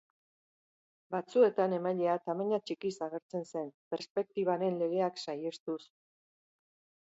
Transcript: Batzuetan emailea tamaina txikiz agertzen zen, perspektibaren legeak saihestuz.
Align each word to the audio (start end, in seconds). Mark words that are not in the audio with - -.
Batzuetan 1.15 1.75
emailea 1.77 2.15
tamaina 2.29 2.59
txikiz 2.69 2.93
agertzen 3.09 3.45
zen, 3.51 3.69
perspektibaren 3.93 4.81
legeak 4.81 5.23
saihestuz. 5.27 5.79